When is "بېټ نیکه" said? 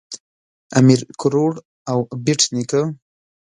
2.25-2.81